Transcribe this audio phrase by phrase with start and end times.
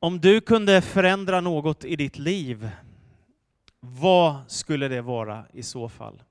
[0.00, 2.70] Om du kunde förändra något i ditt liv,
[3.80, 6.22] vad skulle det vara i så fall?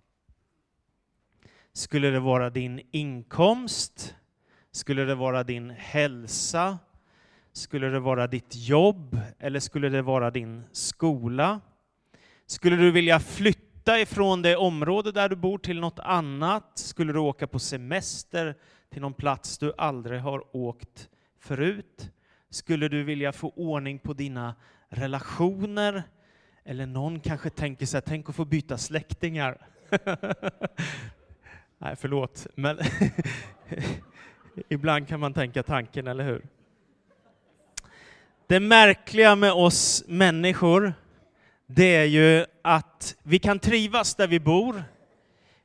[1.73, 4.15] Skulle det vara din inkomst?
[4.71, 6.79] Skulle det vara din hälsa?
[7.53, 9.19] Skulle det vara ditt jobb?
[9.39, 11.61] Eller skulle det vara din skola?
[12.45, 16.71] Skulle du vilja flytta ifrån det område där du bor till något annat?
[16.75, 18.55] Skulle du åka på semester
[18.89, 21.09] till någon plats du aldrig har åkt
[21.39, 22.11] förut?
[22.49, 24.55] Skulle du vilja få ordning på dina
[24.89, 26.03] relationer?
[26.65, 29.67] Eller någon kanske tänker sig, tänk att få byta släktingar.
[31.77, 32.79] Nej, förlåt, men
[34.69, 36.45] ibland kan man tänka tanken, eller hur?
[38.47, 40.93] Det märkliga med oss människor,
[41.65, 44.83] det är ju att vi kan trivas där vi bor.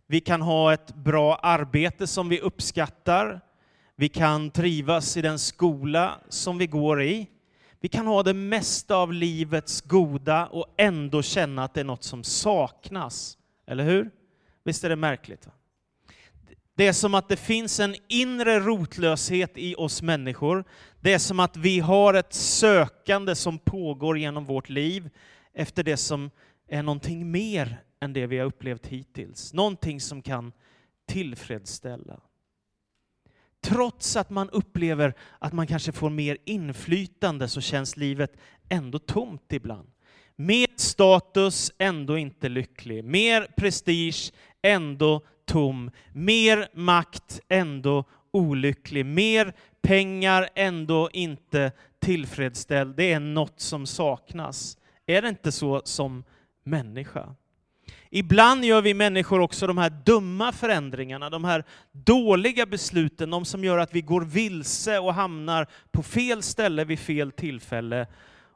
[0.07, 3.41] Vi kan ha ett bra arbete som vi uppskattar.
[3.97, 7.27] Vi kan trivas i den skola som vi går i.
[7.81, 12.05] Vi kan ha det mesta av livets goda och ändå känna att det är något
[12.05, 13.39] som saknas.
[13.67, 14.11] Eller hur?
[14.65, 15.47] Visst är det märkligt?
[15.47, 15.53] Va?
[16.75, 20.65] Det är som att det finns en inre rotlöshet i oss människor.
[21.01, 25.11] Det är som att vi har ett sökande som pågår genom vårt liv
[25.53, 26.31] efter det som
[26.69, 29.53] är någonting mer än det vi har upplevt hittills.
[29.53, 30.53] Någonting som kan
[31.07, 32.21] tillfredsställa.
[33.63, 38.37] Trots att man upplever att man kanske får mer inflytande så känns livet
[38.69, 39.89] ändå tomt ibland.
[40.37, 43.05] Mer status, ändå inte lycklig.
[43.05, 45.91] Mer prestige, ändå tom.
[46.13, 49.07] Mer makt, ändå olycklig.
[49.07, 52.97] Mer pengar, ändå inte tillfredsställd.
[52.97, 54.79] Det är något som saknas.
[55.07, 56.25] Är det inte så som
[56.65, 57.35] människa?
[58.15, 63.65] Ibland gör vi människor också de här dumma förändringarna, de här dåliga besluten, de som
[63.65, 68.07] gör att vi går vilse och hamnar på fel ställe vid fel tillfälle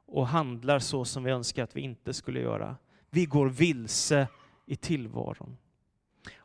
[0.07, 2.77] och handlar så som vi önskar att vi inte skulle göra.
[3.11, 4.29] Vi går vilse
[4.67, 5.57] i tillvaron.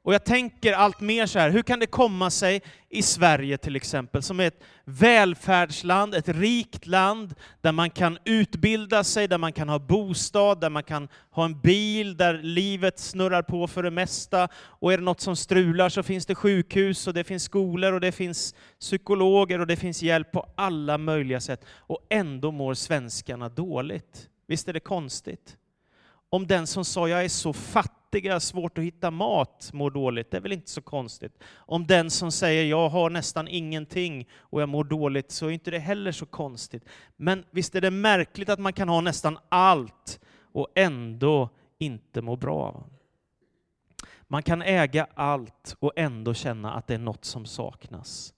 [0.03, 3.75] Och jag tänker allt mer så här, hur kan det komma sig i Sverige till
[3.75, 9.53] exempel, som är ett välfärdsland, ett rikt land, där man kan utbilda sig, där man
[9.53, 13.91] kan ha bostad, där man kan ha en bil, där livet snurrar på för det
[13.91, 17.93] mesta, och är det något som strular så finns det sjukhus, och det finns skolor,
[17.93, 21.65] och det finns psykologer, och det finns hjälp på alla möjliga sätt.
[21.77, 24.29] Och ändå mår svenskarna dåligt.
[24.47, 25.57] Visst är det konstigt?
[26.29, 30.31] Om den som sa jag är så fattig fattiga, svårt att hitta mat, mår dåligt.
[30.31, 31.33] Det är väl inte så konstigt.
[31.53, 35.71] Om den som säger jag har nästan ingenting och jag mår dåligt, så är inte
[35.71, 36.83] det heller så konstigt.
[37.17, 40.19] Men visst är det märkligt att man kan ha nästan allt
[40.53, 41.49] och ändå
[41.79, 42.83] inte må bra.
[44.27, 48.33] Man kan äga allt och ändå känna att det är något som saknas.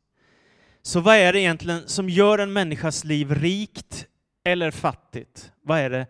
[0.82, 4.08] Så vad är det egentligen som gör en människas liv rikt
[4.44, 5.52] eller fattigt?
[5.62, 6.08] Vad är det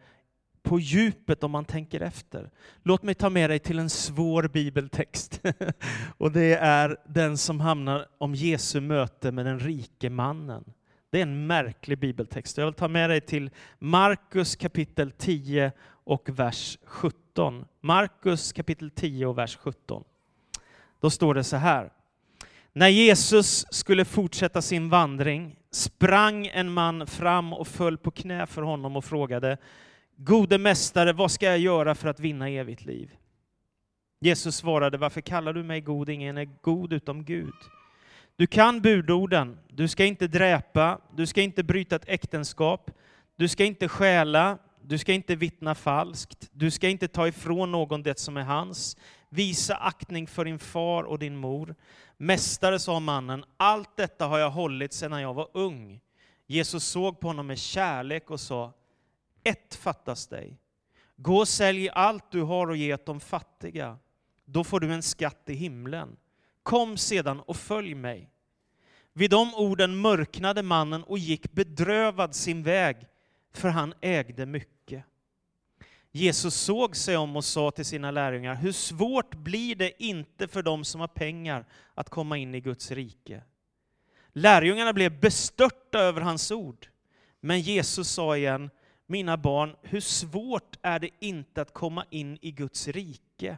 [0.63, 2.49] på djupet om man tänker efter.
[2.83, 5.41] Låt mig ta med dig till en svår bibeltext.
[6.17, 10.63] och det är den som hamnar om Jesu möte med den rike mannen.
[11.09, 12.57] Det är en märklig bibeltext.
[12.57, 17.65] Jag vill ta med dig till Markus kapitel 10 och vers 17.
[17.81, 20.03] Markus kapitel 10 och vers 17.
[20.99, 21.91] Då står det så här.
[22.73, 28.61] När Jesus skulle fortsätta sin vandring sprang en man fram och föll på knä för
[28.61, 29.57] honom och frågade
[30.15, 33.15] Gode mästare, vad ska jag göra för att vinna evigt liv?
[34.19, 36.09] Jesus svarade, varför kallar du mig god?
[36.09, 37.53] Ingen är god utom Gud.
[38.35, 39.57] Du kan budorden.
[39.67, 42.91] Du ska inte dräpa, du ska inte bryta ett äktenskap,
[43.35, 48.03] du ska inte stjäla, du ska inte vittna falskt, du ska inte ta ifrån någon
[48.03, 48.97] det som är hans.
[49.29, 51.75] Visa aktning för din far och din mor.
[52.17, 55.99] Mästare, sa mannen, allt detta har jag hållit sedan jag var ung.
[56.47, 58.73] Jesus såg på honom med kärlek och sa,
[59.43, 60.57] ett fattas dig.
[61.15, 63.97] Gå och sälj allt du har och ge åt de fattiga.
[64.45, 66.17] Då får du en skatt i himlen.
[66.63, 68.29] Kom sedan och följ mig.
[69.13, 72.97] Vid de orden mörknade mannen och gick bedrövad sin väg,
[73.53, 75.05] för han ägde mycket.
[76.11, 80.63] Jesus såg sig om och sa till sina lärjungar, hur svårt blir det inte för
[80.63, 83.43] dem som har pengar att komma in i Guds rike?
[84.33, 86.87] Lärjungarna blev bestörta över hans ord.
[87.39, 88.69] Men Jesus sa igen,
[89.13, 93.57] mina barn, hur svårt är det inte att komma in i Guds rike?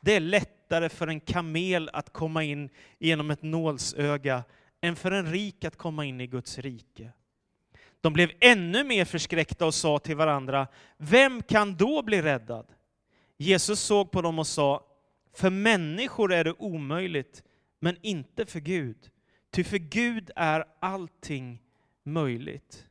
[0.00, 4.44] Det är lättare för en kamel att komma in genom ett nålsöga
[4.80, 7.12] än för en rik att komma in i Guds rike.
[8.00, 10.66] De blev ännu mer förskräckta och sa till varandra,
[10.96, 12.66] vem kan då bli räddad?
[13.36, 14.86] Jesus såg på dem och sa,
[15.34, 17.42] för människor är det omöjligt,
[17.80, 19.10] men inte för Gud.
[19.50, 21.62] Ty för Gud är allting
[22.04, 22.87] möjligt.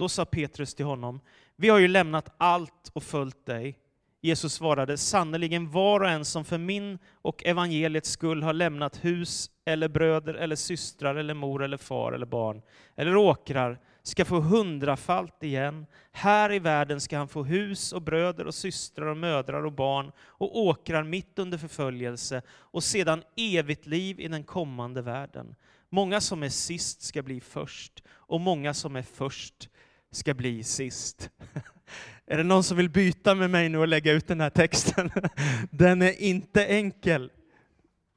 [0.00, 1.20] Då sa Petrus till honom,
[1.56, 3.78] vi har ju lämnat allt och följt dig.
[4.20, 9.50] Jesus svarade, sannerligen var och en som för min och evangeliets skull har lämnat hus
[9.64, 12.62] eller bröder eller systrar eller mor eller far eller barn
[12.96, 15.86] eller åkrar ska få hundrafalt igen.
[16.12, 20.12] Här i världen ska han få hus och bröder och systrar och mödrar och barn
[20.20, 25.54] och åkrar mitt under förföljelse och sedan evigt liv i den kommande världen.
[25.92, 29.68] Många som är sist ska bli först och många som är först
[30.10, 31.30] ska bli sist.
[32.26, 35.10] Är det någon som vill byta med mig nu och lägga ut den här texten?
[35.70, 37.30] Den är inte enkel.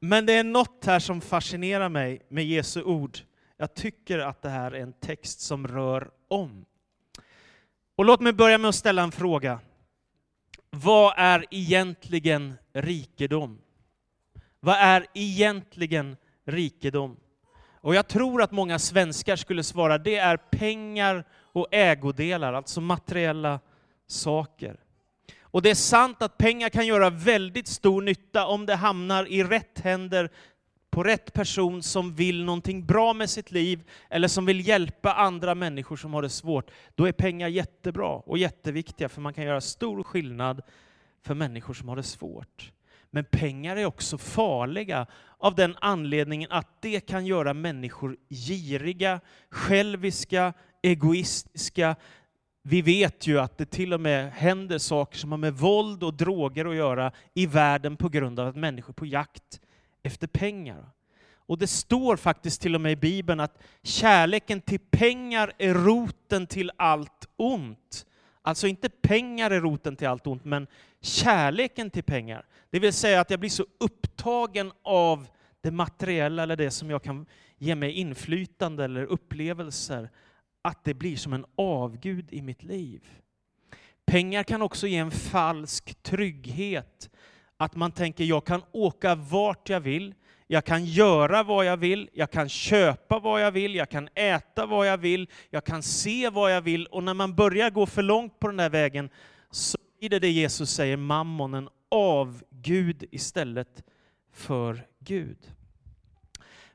[0.01, 3.17] Men det är något här som fascinerar mig med Jesu ord.
[3.57, 6.65] Jag tycker att det här är en text som rör om.
[7.95, 9.59] Och låt mig börja med att ställa en fråga.
[10.69, 13.59] Vad är egentligen rikedom?
[14.59, 17.17] Vad är egentligen rikedom?
[17.81, 23.59] Och jag tror att många svenskar skulle svara, det är pengar och ägodelar, alltså materiella
[24.07, 24.79] saker.
[25.41, 29.43] Och det är sant att pengar kan göra väldigt stor nytta om det hamnar i
[29.43, 30.29] rätt händer
[30.89, 35.55] på rätt person som vill någonting bra med sitt liv eller som vill hjälpa andra
[35.55, 36.71] människor som har det svårt.
[36.95, 40.61] Då är pengar jättebra och jätteviktiga för man kan göra stor skillnad
[41.21, 42.71] för människor som har det svårt.
[43.09, 45.07] Men pengar är också farliga
[45.37, 50.53] av den anledningen att det kan göra människor giriga, själviska,
[50.83, 51.95] egoistiska.
[52.61, 56.13] Vi vet ju att det till och med händer saker som har med våld och
[56.13, 59.61] droger att göra i världen på grund av att människor är på jakt
[60.03, 60.89] efter pengar.
[61.45, 66.47] Och det står faktiskt till och med i Bibeln att kärleken till pengar är roten
[66.47, 68.05] till allt ont.
[68.41, 70.67] Alltså inte pengar är roten till allt ont, men
[71.01, 72.45] kärleken till pengar.
[72.69, 75.27] Det vill säga att jag blir så upptagen av
[75.61, 77.25] det materiella eller det som jag kan
[77.57, 80.09] ge mig inflytande eller upplevelser,
[80.63, 83.01] att det blir som en avgud i mitt liv.
[84.05, 87.09] Pengar kan också ge en falsk trygghet.
[87.57, 90.15] Att man tänker, jag kan åka vart jag vill,
[90.47, 94.65] jag kan göra vad jag vill, jag kan köpa vad jag vill, jag kan äta
[94.65, 96.85] vad jag vill, jag kan se vad jag vill.
[96.85, 99.09] Och när man börjar gå för långt på den där vägen
[99.51, 103.83] så blir det det Jesus säger, mammonen, avgud istället
[104.31, 105.37] för Gud.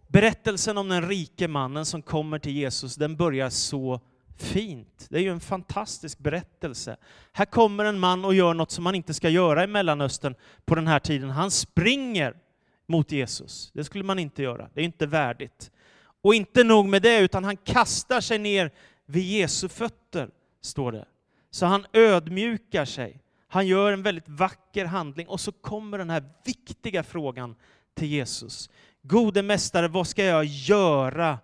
[0.08, 4.00] Berättelsen om den rike mannen som kommer till Jesus, den börjar så
[4.36, 5.06] fint.
[5.10, 6.96] Det är ju en fantastisk berättelse.
[7.32, 10.34] Här kommer en man och gör något som man inte ska göra i Mellanöstern
[10.64, 11.30] på den här tiden.
[11.30, 12.36] Han springer
[12.86, 13.70] mot Jesus.
[13.74, 14.68] Det skulle man inte göra.
[14.74, 15.70] Det är inte värdigt.
[16.22, 18.70] Och inte nog med det, utan han kastar sig ner
[19.06, 21.06] vid Jesu fötter, står det.
[21.50, 23.22] Så han ödmjukar sig.
[23.48, 27.56] Han gör en väldigt vacker handling och så kommer den här viktiga frågan
[27.94, 28.70] till Jesus.
[29.08, 31.38] Gode mästare, vad ska jag göra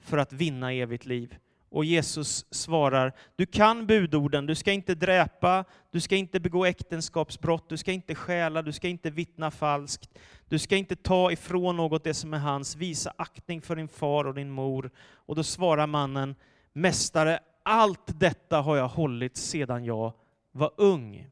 [0.00, 1.36] för att vinna evigt liv?
[1.68, 7.68] Och Jesus svarar, du kan budorden, du ska inte dräpa, du ska inte begå äktenskapsbrott,
[7.68, 10.18] du ska inte stjäla, du ska inte vittna falskt,
[10.48, 14.24] du ska inte ta ifrån något det som är hans, visa aktning för din far
[14.24, 14.90] och din mor.
[15.14, 16.34] Och då svarar mannen,
[16.72, 20.12] Mästare, allt detta har jag hållit sedan jag
[20.52, 21.26] var ung.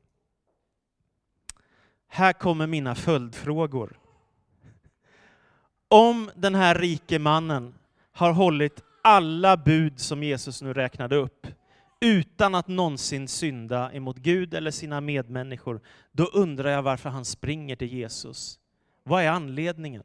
[2.09, 3.99] Här kommer mina följdfrågor.
[5.89, 7.75] Om den här rike mannen
[8.13, 11.47] har hållit alla bud som Jesus nu räknade upp,
[12.01, 15.81] utan att någonsin synda emot Gud eller sina medmänniskor,
[16.13, 18.59] då undrar jag varför han springer till Jesus.
[19.05, 20.03] Vad är anledningen?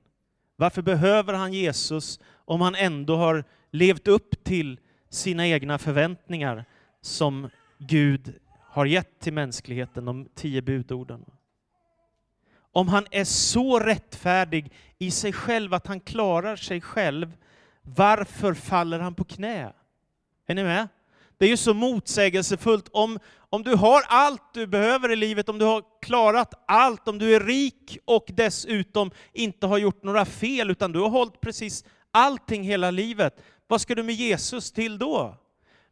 [0.55, 4.79] Varför behöver han Jesus om han ändå har levt upp till
[5.10, 6.65] sina egna förväntningar
[7.01, 11.25] som Gud har gett till mänskligheten, de tio budorden?
[12.75, 17.34] Om han är så rättfärdig i sig själv att han klarar sig själv,
[17.82, 19.74] varför faller han på knä?
[20.48, 20.88] Är ni med?
[21.38, 22.89] Det är ju så motsägelsefullt.
[22.92, 27.20] Om, om du har allt du behöver i livet, om du har klarat allt, om
[27.20, 31.84] du är rik och dessutom inte har gjort några fel, utan du har hållit precis
[32.12, 35.36] allting hela livet, vad ska du med Jesus till då?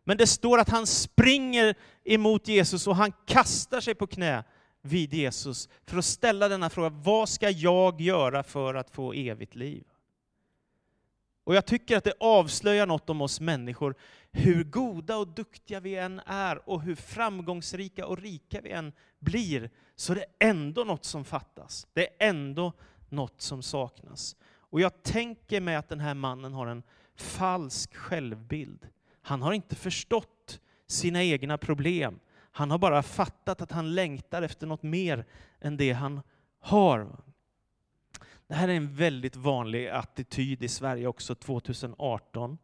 [0.04, 4.44] Men det står att han springer emot Jesus och han kastar sig på knä
[4.82, 9.56] vid Jesus för att ställa denna fråga, vad ska jag göra för att få evigt
[9.56, 9.84] liv?
[11.44, 13.96] Och jag tycker att det avslöjar något om oss människor,
[14.32, 19.70] hur goda och duktiga vi än är och hur framgångsrika och rika vi än blir,
[19.96, 21.88] så är det ändå något som fattas.
[21.94, 22.74] Det är ändå
[23.10, 24.36] något som saknas.
[24.44, 26.84] Och jag tänker mig att den här mannen har en
[27.16, 28.88] falsk självbild.
[29.22, 32.20] Han har inte förstått sina egna problem.
[32.52, 35.26] Han har bara fattat att han längtar efter något mer
[35.62, 36.22] än det han
[36.60, 37.08] har.
[38.48, 42.58] Det här är en väldigt vanlig attityd i Sverige också 2018.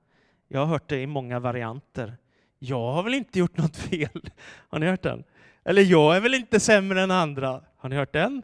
[0.48, 2.18] Jag har hört det i många varianter.
[2.60, 4.30] jag har väl inte gjort något fel?
[4.70, 5.24] Har ni hört den?
[5.64, 7.64] Eller jag är väl inte sämre än andra?
[7.78, 8.44] Har ni hört den?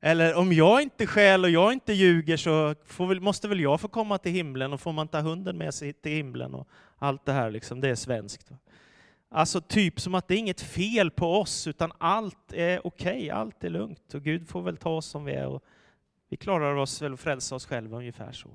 [0.00, 3.88] Eller om jag inte skäl och jag inte ljuger så väl, måste väl jag få
[3.88, 7.32] komma till himlen och får man ta hunden med sig till himlen och allt det
[7.32, 8.50] här liksom, det är svenskt.
[9.36, 13.30] Alltså typ som att det är inget fel på oss utan allt är okej, okay,
[13.30, 15.64] allt är lugnt och Gud får väl ta oss som vi är och
[16.28, 18.48] vi klarar oss väl och frälsa oss själva ungefär så.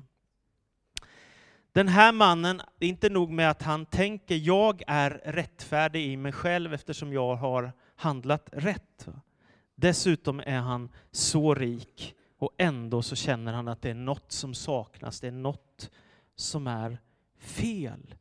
[1.72, 6.18] Den här mannen, det är inte nog med att han tänker jag är rättfärdig i
[6.18, 9.08] mig själv eftersom jag har handlat rätt.
[9.76, 14.54] Dessutom är han så rik och ändå så känner han att det är något som
[14.54, 15.92] saknas, det är något
[16.36, 16.98] som är
[17.40, 18.16] fel.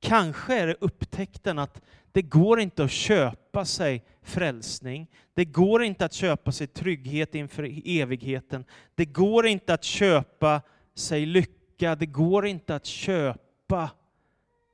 [0.00, 5.10] Kanske är det upptäckten att det går inte att köpa sig frälsning.
[5.34, 8.64] Det går inte att köpa sig trygghet inför evigheten.
[8.94, 10.62] Det går inte att köpa
[10.94, 11.94] sig lycka.
[11.94, 13.90] Det går inte att köpa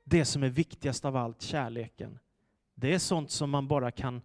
[0.03, 2.19] det som är viktigast av allt, kärleken.
[2.75, 4.21] Det är sånt som man bara kan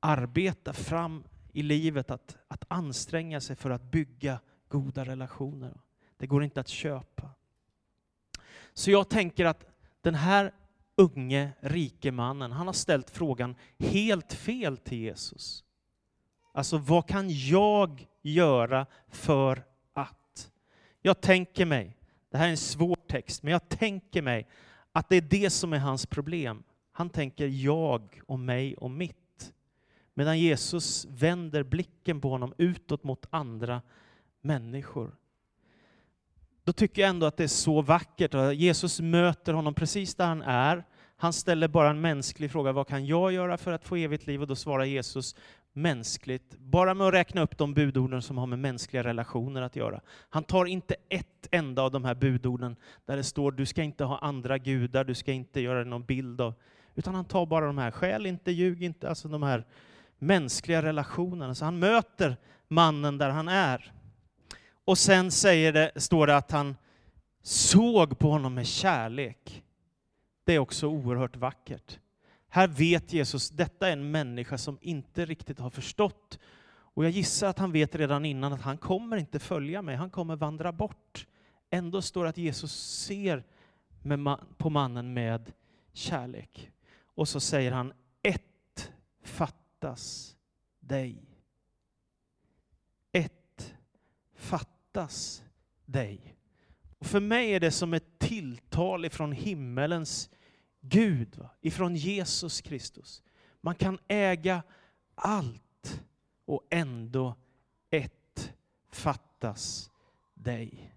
[0.00, 5.80] arbeta fram i livet, att, att anstränga sig för att bygga goda relationer.
[6.16, 7.30] Det går inte att köpa.
[8.74, 9.73] Så jag tänker att
[10.04, 10.52] den här
[10.96, 15.64] unge rike mannen, han har ställt frågan helt fel till Jesus.
[16.52, 20.50] Alltså, vad kan jag göra för att?
[21.02, 21.96] Jag tänker mig,
[22.30, 24.48] det här är en svår text, men jag tänker mig
[24.92, 26.62] att det är det som är hans problem.
[26.92, 29.52] Han tänker jag och mig och mitt.
[30.14, 33.82] Medan Jesus vänder blicken på honom utåt mot andra
[34.40, 35.16] människor.
[36.64, 38.34] Då tycker jag ändå att det är så vackert.
[38.54, 40.84] Jesus möter honom precis där han är.
[41.16, 44.40] Han ställer bara en mänsklig fråga, vad kan jag göra för att få evigt liv?
[44.40, 45.36] Och då svarar Jesus
[45.72, 50.00] mänskligt, bara med att räkna upp de budorden som har med mänskliga relationer att göra.
[50.28, 54.04] Han tar inte ett enda av de här budorden där det står du ska inte
[54.04, 56.54] ha andra gudar, du ska inte göra någon bild av,
[56.94, 59.64] utan han tar bara de här, skäl inte, ljug inte, alltså de här
[60.18, 61.54] mänskliga relationerna.
[61.54, 62.36] Så han möter
[62.68, 63.92] mannen där han är.
[64.84, 66.76] Och sen säger det, står det att han
[67.42, 69.64] såg på honom med kärlek.
[70.44, 71.98] Det är också oerhört vackert.
[72.48, 76.38] Här vet Jesus, detta är en människa som inte riktigt har förstått.
[76.66, 80.10] Och jag gissar att han vet redan innan att han kommer inte följa mig, han
[80.10, 81.26] kommer vandra bort.
[81.70, 82.72] Ändå står det att Jesus
[83.06, 83.44] ser
[84.56, 85.52] på mannen med
[85.92, 86.70] kärlek.
[87.14, 90.36] Och så säger han, ett fattas
[90.80, 91.22] dig.
[93.12, 93.74] Ett
[94.34, 95.42] fattas fattas
[95.86, 96.36] dig.
[96.98, 100.30] Och för mig är det som ett tilltal ifrån himmelens
[100.80, 101.50] Gud, va?
[101.60, 103.22] ifrån Jesus Kristus.
[103.60, 104.62] Man kan äga
[105.14, 106.02] allt
[106.44, 107.34] och ändå
[107.90, 108.52] ett
[108.90, 109.90] fattas
[110.34, 110.94] dig.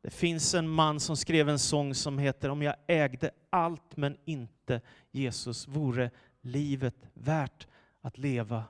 [0.00, 4.16] Det finns en man som skrev en sång som heter Om jag ägde allt men
[4.24, 6.10] inte Jesus vore
[6.40, 7.66] livet värt
[8.00, 8.64] att leva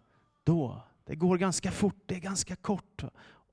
[0.45, 0.83] då.
[1.05, 3.05] Det går ganska fort, det är ganska kort.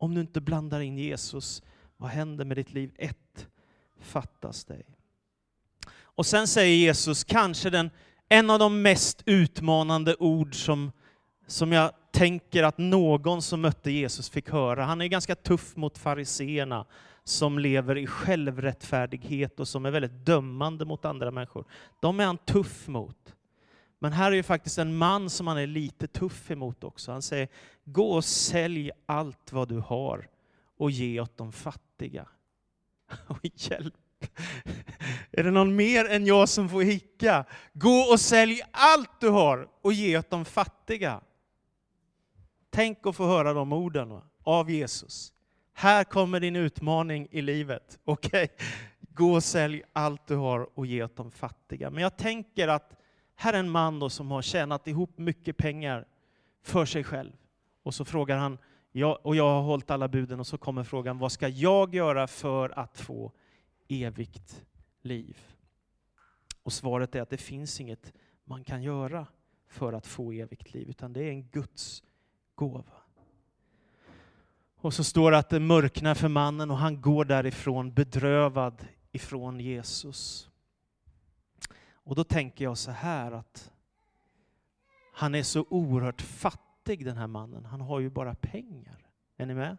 [0.02, 1.64] Om du inte blandar in Jesus,
[1.98, 2.92] vad händer med ditt liv?
[2.98, 3.48] Ett
[4.00, 4.86] fattas dig.
[5.94, 7.90] Och sen säger Jesus kanske den,
[8.30, 10.92] en av de mest utmanande ord som,
[11.48, 14.86] som jag tänker att någon som mötte Jesus fick höra.
[14.86, 16.86] Han är ganska tuff mot fariseerna
[17.24, 21.66] som lever i självrättfärdighet och som är väldigt dömande mot andra människor.
[22.00, 23.36] De är han tuff mot.
[24.04, 27.12] Men här är ju faktiskt en man som han är lite tuff emot också.
[27.12, 27.48] Han säger,
[27.84, 30.30] gå och sälj allt vad du har
[30.78, 32.28] och ge åt de fattiga.
[33.28, 33.94] Och hjälp!
[35.32, 37.46] Är det någon mer än jag som får hicka?
[37.74, 41.22] Gå och sälj allt du har och ge åt de fattiga.
[42.70, 45.34] Tänk att få höra de orden av Jesus.
[45.74, 48.00] Här kommer din utmaning i livet.
[48.06, 48.68] Okej, okay.
[49.00, 51.90] gå och sälj allt du har och ge åt de fattiga.
[51.90, 53.01] Men jag tänker att
[53.42, 56.06] här är en man då som har tjänat ihop mycket pengar
[56.64, 57.32] för sig själv.
[57.84, 58.58] Och så frågar han,
[59.22, 62.80] och jag har hållit alla buden, och så kommer frågan, vad ska jag göra för
[62.80, 63.32] att få
[63.88, 64.66] evigt
[65.02, 65.38] liv?
[66.64, 69.28] Och svaret är att det finns inget man kan göra
[69.68, 72.04] för att få evigt liv, utan det är en Guds
[72.56, 72.84] gåva.
[74.76, 79.60] Och så står det att det mörknar för mannen och han går därifrån bedrövad ifrån
[79.60, 80.51] Jesus.
[82.12, 83.72] Och då tänker jag så här att
[85.14, 87.66] han är så oerhört fattig den här mannen.
[87.66, 89.08] Han har ju bara pengar.
[89.38, 89.78] Är ni med?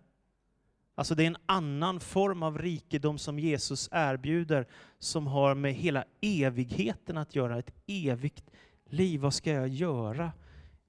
[0.94, 4.66] Alltså det är en annan form av rikedom som Jesus erbjuder
[4.98, 8.50] som har med hela evigheten att göra, ett evigt
[8.84, 9.20] liv.
[9.20, 10.32] Vad ska jag göra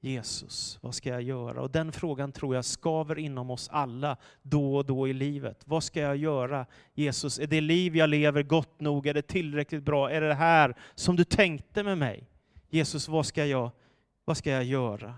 [0.03, 1.62] Jesus, vad ska jag göra?
[1.62, 5.63] Och den frågan tror jag skaver inom oss alla då och då i livet.
[5.65, 7.39] Vad ska jag göra Jesus?
[7.39, 9.07] Är det liv jag lever gott nog?
[9.07, 10.12] Är det tillräckligt bra?
[10.12, 12.29] Är det det här som du tänkte med mig?
[12.69, 13.72] Jesus, vad ska jag,
[14.25, 15.15] vad ska jag göra?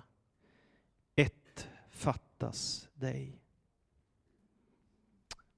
[1.15, 3.42] Ett fattas dig.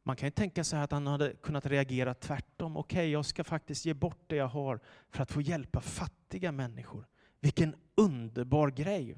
[0.03, 2.77] Man kan ju tänka sig att han hade kunnat reagera tvärtom.
[2.77, 4.79] Okej, okay, jag ska faktiskt ge bort det jag har
[5.09, 7.05] för att få hjälpa fattiga människor.
[7.41, 9.15] Vilken underbar grej!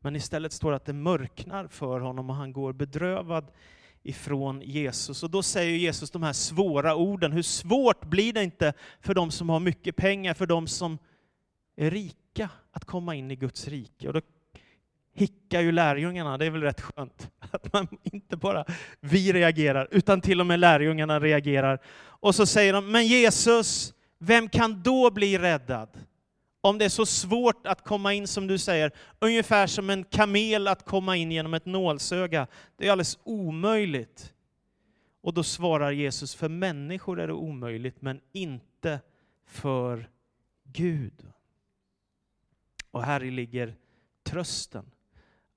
[0.00, 3.50] Men istället står det att det mörknar för honom och han går bedrövad
[4.02, 5.22] ifrån Jesus.
[5.22, 7.32] Och då säger Jesus de här svåra orden.
[7.32, 10.98] Hur svårt blir det inte för de som har mycket pengar, för de som
[11.76, 14.08] är rika, att komma in i Guds rike?
[14.08, 14.20] Och då
[15.14, 18.64] hickar ju lärjungarna, det är väl rätt skönt att man inte bara
[19.00, 21.78] vi reagerar, utan till och med lärjungarna reagerar.
[22.00, 25.88] Och så säger de, men Jesus, vem kan då bli räddad?
[26.64, 30.68] Om det är så svårt att komma in, som du säger, ungefär som en kamel
[30.68, 32.46] att komma in genom ett nålsöga.
[32.76, 34.34] Det är alldeles omöjligt.
[35.20, 39.00] Och då svarar Jesus, för människor är det omöjligt, men inte
[39.46, 40.10] för
[40.64, 41.26] Gud.
[42.90, 43.74] Och här ligger
[44.22, 44.90] trösten.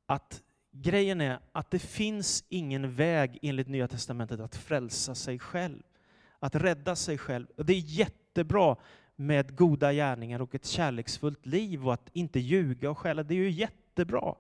[0.06, 5.84] Att grejen är att det finns ingen väg enligt Nya Testamentet att frälsa sig själv.
[6.40, 7.48] Att rädda sig själv.
[7.58, 8.78] Det är jättebra
[9.16, 13.24] med goda gärningar och ett kärleksfullt liv och att inte ljuga och stjäla.
[13.24, 14.36] Det är ju jättebra.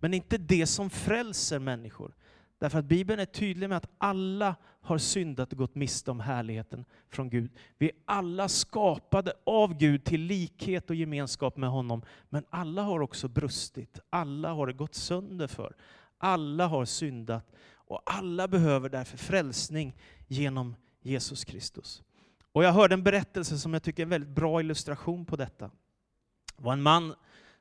[0.00, 2.14] Men inte det som frälser människor.
[2.58, 6.84] Därför att Bibeln är tydlig med att alla har syndat och gått miste om härligheten
[7.08, 7.50] från Gud.
[7.78, 12.02] Vi är alla skapade av Gud till likhet och gemenskap med honom.
[12.28, 13.98] Men alla har också brustit.
[14.10, 15.76] Alla har det gått sönder för.
[16.18, 17.52] Alla har syndat
[17.92, 19.96] och alla behöver därför frälsning
[20.28, 22.02] genom Jesus Kristus.
[22.52, 25.70] Och jag hörde en berättelse som jag tycker är en väldigt bra illustration på detta.
[26.56, 27.14] Det var en man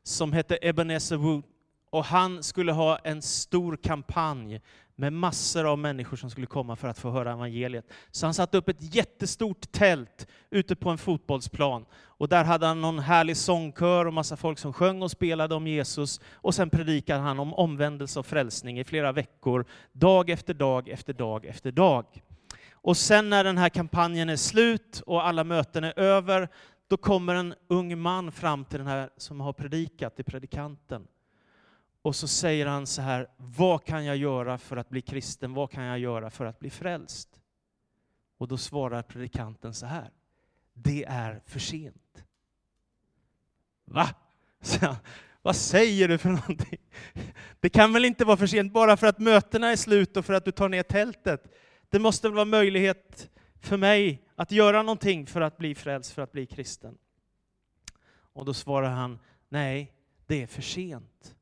[0.03, 1.43] som hette Ebenezer Wood
[1.89, 4.61] och han skulle ha en stor kampanj
[4.95, 7.85] med massor av människor som skulle komma för att få höra evangeliet.
[8.11, 11.85] Så han satte upp ett jättestort tält ute på en fotbollsplan.
[11.93, 15.67] Och där hade han någon härlig sångkör och massa folk som sjöng och spelade om
[15.67, 16.21] Jesus.
[16.33, 21.13] Och sen predikade han om omvändelse och frälsning i flera veckor, dag efter dag efter
[21.13, 22.05] dag efter dag.
[22.81, 26.49] Och sen när den här kampanjen är slut och alla möten är över,
[26.87, 31.07] då kommer en ung man fram till den här som har predikat, till predikanten.
[32.01, 35.53] Och så säger han så här, vad kan jag göra för att bli kristen?
[35.53, 37.29] Vad kan jag göra för att bli frälst?
[38.37, 40.11] Och då svarar predikanten så här,
[40.73, 42.23] det är för sent.
[43.85, 44.09] Va?
[44.61, 44.95] Så,
[45.41, 46.79] vad säger du för någonting?
[47.59, 50.33] Det kan väl inte vara för sent bara för att mötena är slut och för
[50.33, 51.43] att du tar ner tältet?
[51.91, 56.31] Det måste vara möjlighet för mig att göra någonting för att bli frälst, för att
[56.31, 56.97] bli kristen.
[58.33, 59.93] Och då svarar han, nej,
[60.27, 61.35] det är för sent.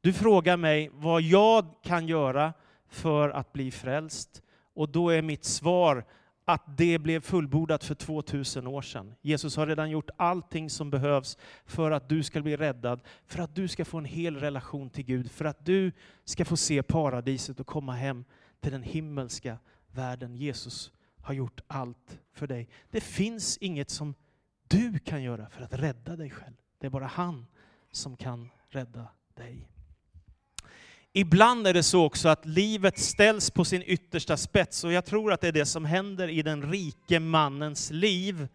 [0.00, 2.52] Du frågar mig vad jag kan göra
[2.88, 4.42] för att bli frälst.
[4.74, 6.04] Och då är mitt svar
[6.44, 9.14] att det blev fullbordat för 2000 år sedan.
[9.20, 13.54] Jesus har redan gjort allting som behövs för att du ska bli räddad, för att
[13.54, 15.92] du ska få en hel relation till Gud, för att du
[16.24, 18.24] ska få se paradiset och komma hem
[18.60, 19.58] till den himmelska
[19.94, 20.36] världen.
[20.36, 22.68] Jesus har gjort allt för dig.
[22.90, 24.14] Det finns inget som
[24.68, 26.54] du kan göra för att rädda dig själv.
[26.78, 27.46] Det är bara han
[27.90, 29.68] som kan rädda dig.
[31.12, 35.32] Ibland är det så också att livet ställs på sin yttersta spets och jag tror
[35.32, 38.48] att det är det som händer i den rike mannens liv.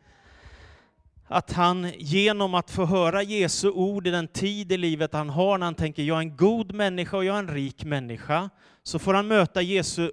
[1.28, 5.58] Att han genom att få höra Jesu ord i den tid i livet han har,
[5.58, 8.50] när han tänker jag är en god människa och jag är en rik människa,
[8.84, 10.12] så får han möta Jesu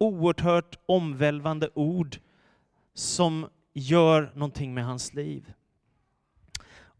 [0.00, 2.16] oerhört omvälvande ord
[2.94, 5.52] som gör någonting med hans liv.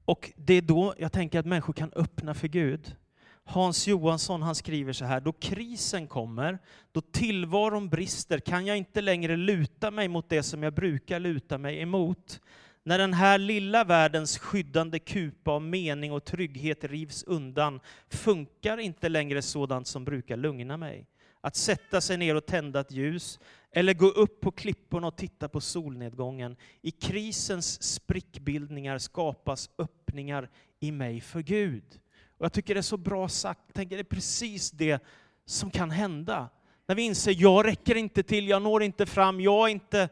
[0.05, 2.97] Och det är då jag tänker att människor kan öppna för Gud.
[3.45, 6.59] Hans Johansson han skriver så här, då krisen kommer,
[6.93, 11.59] då tillvaron brister kan jag inte längre luta mig mot det som jag brukar luta
[11.59, 12.41] mig emot.
[12.83, 19.09] När den här lilla världens skyddande kupa av mening och trygghet rivs undan funkar inte
[19.09, 21.07] längre sådant som brukar lugna mig.
[21.41, 23.41] Att sätta sig ner och tända ett ljus,
[23.73, 26.57] eller gå upp på klipporna och titta på solnedgången.
[26.83, 30.51] I krisens sprickbildningar skapas öppningar
[30.81, 32.01] i mig för Gud.
[32.39, 33.61] Och jag tycker det är så bra sagt.
[33.67, 35.03] Jag tänker det är precis det
[35.45, 36.49] som kan hända.
[36.87, 40.09] När vi inser, jag räcker inte till, jag når inte fram, jag är inte...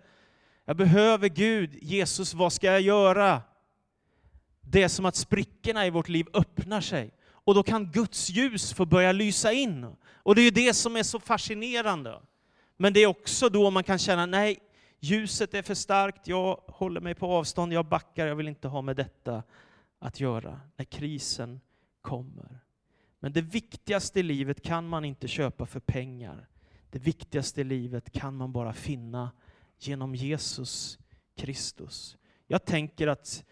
[0.65, 1.79] Jag behöver Gud.
[1.83, 3.43] Jesus, vad ska jag göra?
[4.61, 7.11] Det är som att sprickorna i vårt liv öppnar sig.
[7.49, 9.97] Och då kan Guds ljus få börja lysa in.
[10.07, 12.21] Och det är ju det som är så fascinerande.
[12.77, 14.59] Men det är också då man kan känna, nej,
[15.01, 18.83] ljuset är för starkt, jag håller mig på avstånd, jag backar, jag vill inte ha
[18.83, 19.43] med detta
[19.99, 20.61] att göra.
[20.77, 21.61] När krisen
[22.03, 22.61] kommer.
[23.21, 26.49] Men det viktigaste i livet kan man inte köpa för pengar.
[26.91, 29.31] Det viktigaste i livet kan man bara finna
[29.79, 30.99] genom Jesus
[31.37, 32.17] Kristus.
[32.47, 33.45] Jag tänker att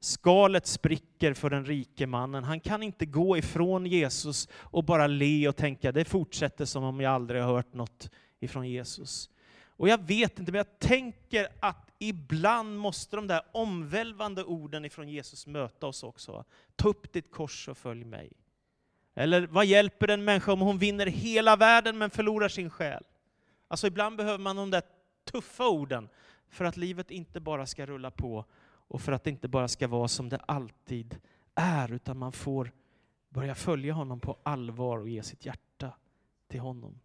[0.00, 2.44] Skalet spricker för den rike mannen.
[2.44, 7.00] Han kan inte gå ifrån Jesus och bara le och tänka det fortsätter som om
[7.00, 8.10] jag aldrig har hört något
[8.40, 9.30] ifrån Jesus.
[9.66, 15.08] Och jag vet inte, men jag tänker att ibland måste de där omvälvande orden ifrån
[15.08, 16.44] Jesus möta oss också.
[16.76, 18.32] Ta upp ditt kors och följ mig.
[19.14, 23.04] Eller vad hjälper en människa om hon vinner hela världen men förlorar sin själ?
[23.68, 24.82] Alltså ibland behöver man de där
[25.24, 26.08] tuffa orden
[26.48, 28.44] för att livet inte bara ska rulla på
[28.90, 31.20] och för att det inte bara ska vara som det alltid
[31.54, 32.72] är, utan man får
[33.28, 35.92] börja följa honom på allvar och ge sitt hjärta
[36.48, 37.00] till honom.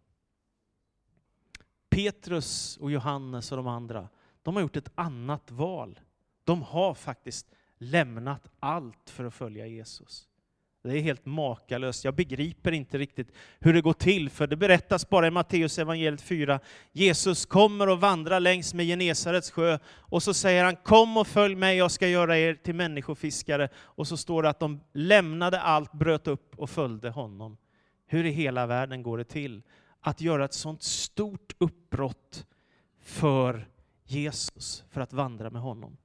[1.88, 4.08] Petrus och Johannes och de andra,
[4.42, 6.00] de har gjort ett annat val.
[6.44, 10.28] De har faktiskt lämnat allt för att följa Jesus.
[10.86, 12.04] Det är helt makalöst.
[12.04, 16.22] Jag begriper inte riktigt hur det går till, för det berättas bara i Matteus evangeliet
[16.22, 16.60] 4.
[16.92, 21.54] Jesus kommer och vandrar längs med Genesarets sjö, och så säger han kom och följ
[21.54, 23.68] mig, jag ska göra er till människofiskare.
[23.76, 27.56] Och så står det att de lämnade allt, bröt upp och följde honom.
[28.06, 29.62] Hur i hela världen går det till
[30.00, 32.46] att göra ett sånt stort uppbrott
[33.02, 33.68] för
[34.04, 35.96] Jesus, för att vandra med honom?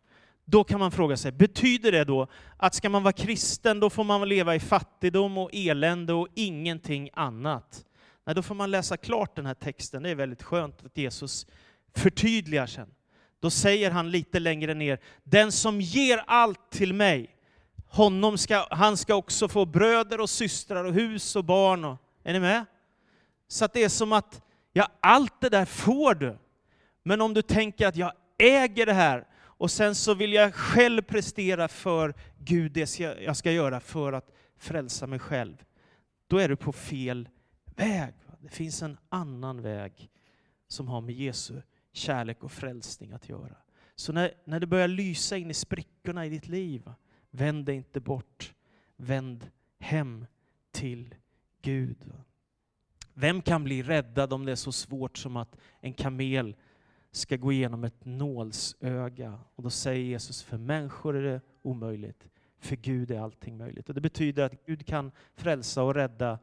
[0.51, 4.03] Då kan man fråga sig, betyder det då att ska man vara kristen, då får
[4.03, 7.85] man leva i fattigdom och elände och ingenting annat?
[8.25, 10.03] Nej, då får man läsa klart den här texten.
[10.03, 11.47] Det är väldigt skönt att Jesus
[11.95, 12.87] förtydligar sen.
[13.39, 17.35] Då säger han lite längre ner, den som ger allt till mig,
[17.87, 21.85] honom ska, han ska också få bröder och systrar och hus och barn.
[21.85, 22.65] Och, är ni med?
[23.47, 24.41] Så att det är som att,
[24.73, 26.37] ja, allt det där får du.
[27.03, 29.27] Men om du tänker att jag äger det här,
[29.62, 34.32] och sen så vill jag själv prestera för Gud det jag ska göra för att
[34.58, 35.63] frälsa mig själv.
[36.28, 37.30] Då är du på fel
[37.65, 38.13] väg.
[38.39, 40.10] Det finns en annan väg
[40.67, 41.62] som har med Jesu
[41.93, 43.56] kärlek och frälsning att göra.
[43.95, 46.91] Så när, när det börjar lysa in i sprickorna i ditt liv,
[47.30, 48.54] vänd dig inte bort.
[48.95, 50.26] Vänd hem
[50.71, 51.15] till
[51.62, 52.12] Gud.
[53.13, 56.56] Vem kan bli räddad om det är så svårt som att en kamel
[57.12, 59.39] ska gå igenom ett nålsöga.
[59.56, 62.28] Och då säger Jesus, för människor är det omöjligt,
[62.60, 63.89] för Gud är allting möjligt.
[63.89, 66.39] Och det betyder att Gud kan frälsa och rädda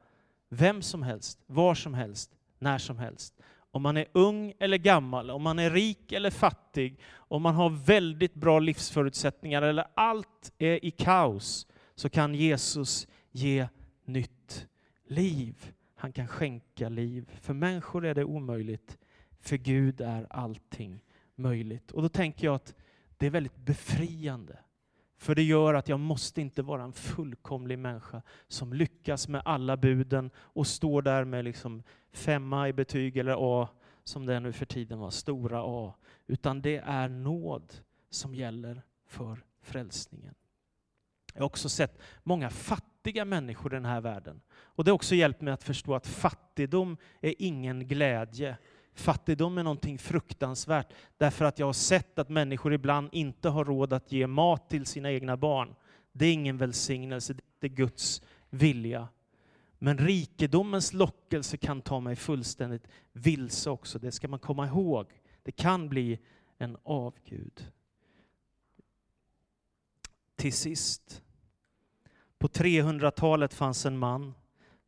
[0.49, 3.35] vem som helst, var som helst, när som helst.
[3.71, 7.71] Om man är ung eller gammal, om man är rik eller fattig, om man har
[7.71, 13.69] väldigt bra livsförutsättningar eller allt är i kaos, så kan Jesus ge
[14.05, 14.67] nytt
[15.07, 15.73] liv.
[15.95, 17.31] Han kan skänka liv.
[17.41, 18.99] För människor är det omöjligt,
[19.41, 21.01] för Gud är allting
[21.35, 21.91] möjligt.
[21.91, 22.75] Och då tänker jag att
[23.17, 24.59] det är väldigt befriande.
[25.17, 29.77] För det gör att jag måste inte vara en fullkomlig människa som lyckas med alla
[29.77, 33.69] buden och står där med liksom femma i betyg eller A,
[34.05, 35.95] som det nu för tiden var, stora A.
[36.27, 37.75] Utan det är nåd
[38.11, 40.35] som gäller för frälsningen.
[41.35, 44.41] Jag har också sett många fattiga människor i den här världen.
[44.51, 48.57] Och det har också hjälpt mig att förstå att fattigdom är ingen glädje
[48.99, 53.93] Fattigdom är någonting fruktansvärt därför att jag har sett att människor ibland inte har råd
[53.93, 55.75] att ge mat till sina egna barn.
[56.13, 59.09] Det är ingen välsignelse, det är Guds vilja.
[59.79, 63.99] Men rikedomens lockelse kan ta mig fullständigt vilse också.
[63.99, 65.07] Det ska man komma ihåg.
[65.43, 66.19] Det kan bli
[66.59, 67.73] en avgud.
[70.37, 71.23] Till sist.
[72.39, 74.35] På 300-talet fanns en man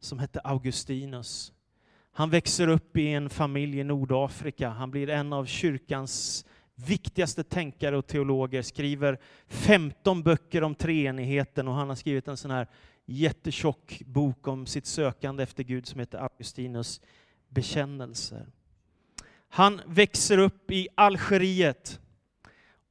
[0.00, 1.52] som hette Augustinus.
[2.12, 4.68] Han växer upp i en familj i Nordafrika.
[4.68, 6.44] Han blir en av kyrkans
[6.74, 9.18] viktigaste tänkare och teologer, skriver
[9.48, 12.66] 15 böcker om treenigheten och han har skrivit en sån här
[13.06, 17.00] jättetjock bok om sitt sökande efter Gud som heter Augustinus
[17.48, 18.46] bekännelser.
[19.48, 22.00] Han växer upp i Algeriet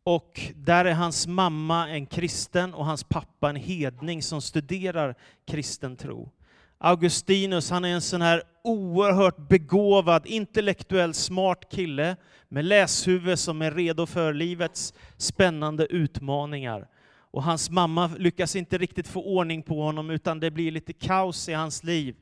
[0.03, 5.95] och där är hans mamma en kristen och hans pappa en hedning som studerar kristen
[5.95, 6.31] tro.
[6.81, 12.15] Augustinus, han är en sån här oerhört begåvad, intellektuell, smart kille
[12.49, 16.87] med läshuvud som är redo för livets spännande utmaningar.
[17.31, 21.49] Och hans mamma lyckas inte riktigt få ordning på honom utan det blir lite kaos
[21.49, 22.15] i hans liv.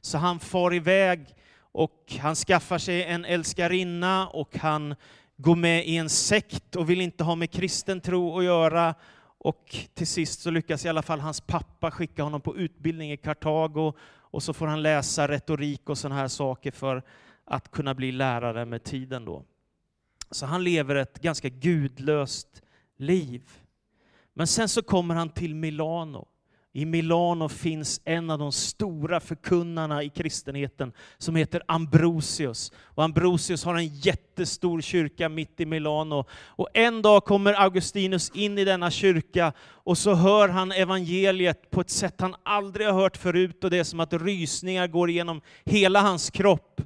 [0.00, 1.26] Så han far iväg
[1.72, 4.94] och han skaffar sig en älskarinna och han
[5.36, 8.94] går med i en sekt och vill inte ha med kristen tro att göra
[9.44, 13.16] och till sist så lyckas i alla fall hans pappa skicka honom på utbildning i
[13.16, 17.02] Kartago och så får han läsa retorik och sådana här saker för
[17.44, 19.44] att kunna bli lärare med tiden då.
[20.30, 22.62] Så han lever ett ganska gudlöst
[22.96, 23.50] liv.
[24.34, 26.26] Men sen så kommer han till Milano,
[26.74, 32.72] i Milano finns en av de stora förkunnarna i kristenheten som heter Ambrosius.
[32.84, 36.24] Och Ambrosius har en jättestor kyrka mitt i Milano.
[36.46, 41.80] Och en dag kommer Augustinus in i denna kyrka och så hör han evangeliet på
[41.80, 45.40] ett sätt han aldrig har hört förut och det är som att rysningar går igenom
[45.64, 46.80] hela hans kropp.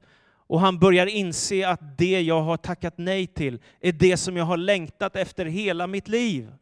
[0.49, 4.44] Och han börjar inse att det jag har tackat nej till är det som jag
[4.44, 6.53] har längtat efter hela mitt liv.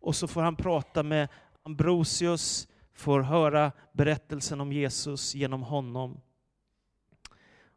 [0.00, 1.28] Och så får han prata med
[1.66, 6.20] Ambrosius, får höra berättelsen om Jesus genom honom.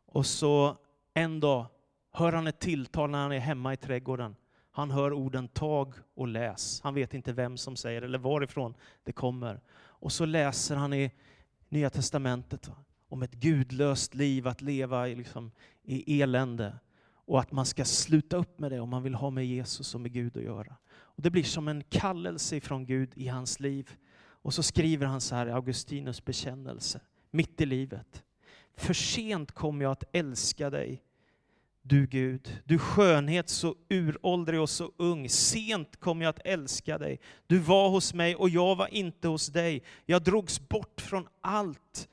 [0.05, 0.77] Och så
[1.13, 1.65] en dag
[2.11, 4.35] hör han ett tilltal när han är hemma i trädgården.
[4.71, 6.81] Han hör orden tag och läs.
[6.81, 8.73] Han vet inte vem som säger eller varifrån
[9.03, 9.61] det kommer.
[9.79, 11.11] Och så läser han i
[11.69, 12.71] Nya Testamentet
[13.07, 15.51] om ett gudlöst liv, att leva i, liksom,
[15.83, 16.79] i elände.
[17.13, 20.01] Och att man ska sluta upp med det om man vill ha med Jesus och
[20.01, 20.75] med Gud att göra.
[21.19, 23.95] Och det blir som en kallelse från Gud i hans liv.
[24.19, 27.01] Och så skriver han så här i Augustinus bekännelse,
[27.31, 28.23] mitt i livet.
[28.77, 31.03] För sent kom jag att älska dig,
[31.81, 32.61] du Gud.
[32.65, 35.29] Du skönhet så uråldrig och så ung.
[35.29, 37.19] Sent kom jag att älska dig.
[37.47, 39.83] Du var hos mig och jag var inte hos dig.
[40.05, 42.09] Jag drogs bort från allt,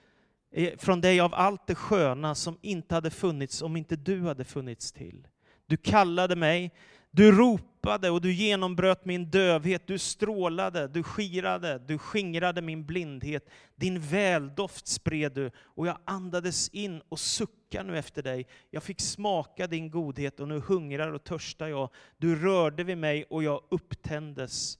[0.52, 4.44] eh, från dig av allt det sköna som inte hade funnits om inte du hade
[4.44, 5.28] funnits till.
[5.66, 6.72] Du kallade mig
[7.16, 13.48] du ropade och du genombröt min dövhet, du strålade, du skirade, du skingrade min blindhet.
[13.74, 18.46] Din väldoft spred du och jag andades in och suckar nu efter dig.
[18.70, 21.90] Jag fick smaka din godhet och nu hungrar och törstar jag.
[22.16, 24.78] Du rörde vid mig och jag upptändes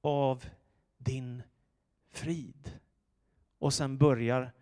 [0.00, 0.44] av
[0.98, 1.42] din
[2.12, 2.70] frid.
[3.58, 4.52] Och sen börjar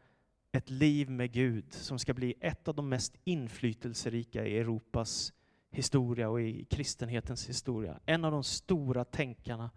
[0.53, 5.33] ett liv med Gud som ska bli ett av de mest inflytelserika i Europas
[5.77, 8.01] historia och i kristenhetens historia.
[8.07, 9.71] En av de stora tänkarna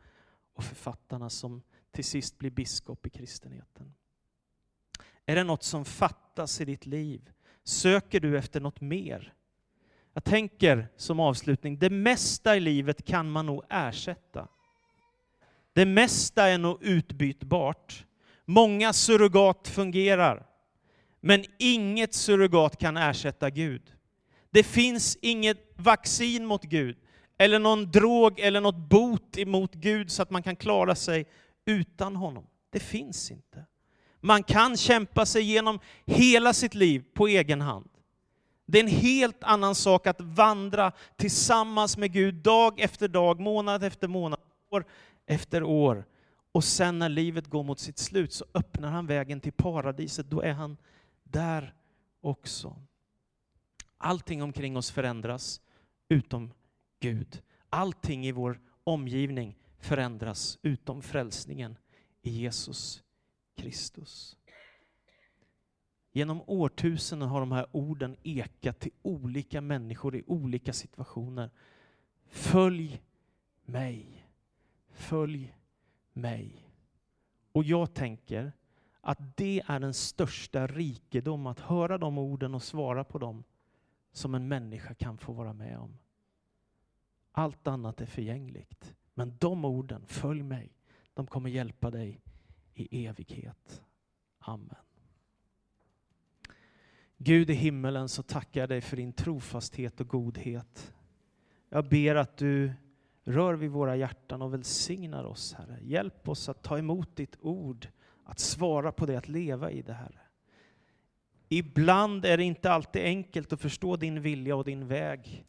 [0.54, 3.94] och författarna som till sist blir biskop i kristenheten.
[5.26, 7.30] Är det något som fattas i ditt liv?
[7.64, 9.34] Söker du efter något mer?
[10.14, 14.48] Jag tänker som avslutning, det mesta i livet kan man nog ersätta.
[15.74, 18.06] Det mesta är nog utbytbart.
[18.46, 20.46] Många surrogat fungerar,
[21.20, 23.96] men inget surrogat kan ersätta Gud.
[24.52, 26.98] Det finns inget vaccin mot Gud,
[27.38, 31.26] eller någon drog eller något bot emot Gud så att man kan klara sig
[31.66, 32.48] utan honom.
[32.70, 33.66] Det finns inte.
[34.22, 37.90] Man kan kämpa sig genom hela sitt liv på egen hand.
[38.66, 43.84] Det är en helt annan sak att vandra tillsammans med Gud dag efter dag, månad
[43.84, 44.40] efter månad,
[44.72, 44.86] år
[45.26, 46.06] efter år.
[46.52, 50.30] Och sen när livet går mot sitt slut så öppnar han vägen till paradiset.
[50.30, 50.78] Då är han
[51.24, 51.74] där
[52.22, 52.76] också.
[54.02, 55.62] Allting omkring oss förändras
[56.10, 56.54] utom
[57.00, 57.42] Gud.
[57.70, 61.78] Allting i vår omgivning förändras utom frälsningen
[62.22, 63.04] i Jesus
[63.56, 64.38] Kristus.
[66.12, 71.50] Genom årtusenden har de här orden ekat till olika människor i olika situationer.
[72.26, 73.02] Följ
[73.66, 74.26] mig.
[74.90, 75.56] Följ
[76.14, 76.72] mig.
[77.52, 78.52] Och jag tänker
[79.02, 83.44] att det är den största rikedom, att höra de orden och svara på dem
[84.12, 85.98] som en människa kan få vara med om.
[87.32, 88.96] Allt annat är förgängligt.
[89.14, 90.74] Men de orden, följ mig,
[91.14, 92.22] de kommer hjälpa dig
[92.74, 93.84] i evighet.
[94.40, 94.76] Amen.
[97.18, 100.94] Gud i himmelen, så tackar jag dig för din trofasthet och godhet.
[101.70, 102.74] Jag ber att du
[103.24, 105.80] rör vid våra hjärtan och välsignar oss, Herre.
[105.82, 107.88] Hjälp oss att ta emot ditt ord,
[108.24, 110.22] att svara på det, att leva i det, Herre.
[111.50, 115.46] Ibland är det inte alltid enkelt att förstå din vilja och din väg.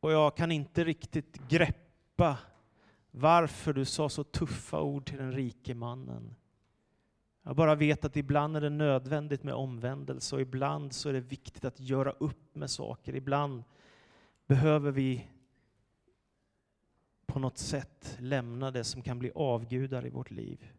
[0.00, 2.38] Och jag kan inte riktigt greppa
[3.10, 6.34] varför du sa så tuffa ord till den rike mannen.
[7.42, 11.20] Jag bara vet att ibland är det nödvändigt med omvändelse och ibland så är det
[11.20, 13.16] viktigt att göra upp med saker.
[13.16, 13.64] Ibland
[14.46, 15.28] behöver vi
[17.26, 20.72] på något sätt lämna det som kan bli avgudar i vårt liv.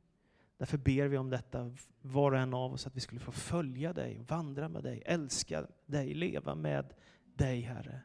[0.57, 3.93] Därför ber vi om detta, var och en av oss, att vi skulle få följa
[3.93, 6.93] dig, vandra med dig, älska dig, leva med
[7.33, 8.01] dig, Herre.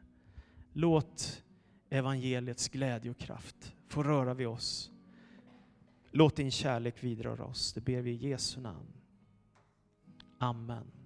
[0.73, 1.43] Låt
[1.89, 4.91] evangeliets glädje och kraft få röra vid oss.
[6.11, 7.73] Låt din kärlek vidröra oss.
[7.73, 8.93] Det ber vi i Jesu namn.
[10.37, 11.00] Amen.